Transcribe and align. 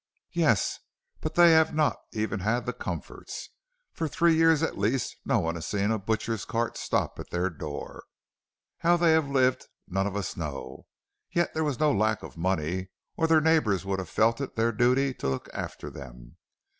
"'Yes, 0.31 0.79
but 1.19 1.35
they 1.35 1.51
have 1.51 1.75
not 1.75 1.95
even 2.11 2.39
had 2.39 2.65
the 2.65 2.73
comforts. 2.73 3.49
For 3.93 4.07
three 4.07 4.33
years 4.35 4.63
at 4.63 4.75
least 4.75 5.15
no 5.25 5.37
one 5.37 5.53
has 5.53 5.67
seen 5.67 5.91
a 5.91 5.99
butcher's 5.99 6.43
cart 6.43 6.75
stop 6.75 7.19
at 7.19 7.29
their 7.29 7.51
door. 7.51 8.05
How 8.79 8.97
they 8.97 9.11
have 9.11 9.27
lived 9.29 9.67
none 9.87 10.07
of 10.07 10.15
us 10.15 10.35
know; 10.35 10.87
yet 11.29 11.53
there 11.53 11.63
was 11.63 11.79
no 11.79 11.91
lack 11.91 12.23
of 12.23 12.35
money 12.35 12.89
or 13.15 13.27
their 13.27 13.41
neighbors 13.41 13.85
would 13.85 13.99
have 13.99 14.09
felt 14.09 14.41
it 14.41 14.55
their 14.55 14.71
duty 14.71 15.13
to 15.13 15.29
look 15.29 15.49
after 15.53 15.91
them. 15.91 16.35